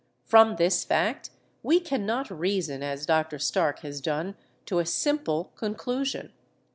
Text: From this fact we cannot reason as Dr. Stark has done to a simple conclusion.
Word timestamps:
From 0.25 0.55
this 0.55 0.83
fact 0.83 1.29
we 1.61 1.79
cannot 1.79 2.31
reason 2.31 2.81
as 2.81 3.05
Dr. 3.05 3.37
Stark 3.37 3.81
has 3.81 4.01
done 4.01 4.33
to 4.65 4.79
a 4.79 4.83
simple 4.87 5.51
conclusion. 5.55 6.31